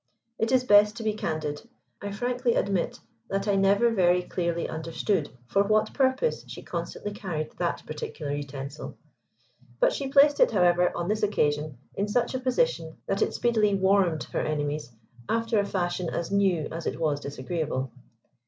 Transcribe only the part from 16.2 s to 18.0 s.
new as it was disagreeable.